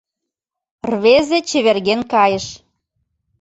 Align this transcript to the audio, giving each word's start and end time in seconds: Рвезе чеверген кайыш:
Рвезе 0.89 1.39
чеверген 1.49 2.01
кайыш: 2.11 2.45